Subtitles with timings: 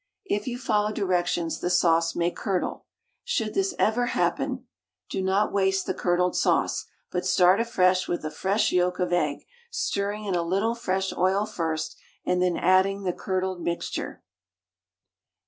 [0.25, 2.87] It you follow directions the sauce may curdle;
[3.23, 4.65] should this ever happen,
[5.11, 9.45] do not waste the curdled sauce, but start afresh with a fresh yolk of egg,
[9.69, 14.23] stirring in a little fresh oil first, and then adding the curdled mixture.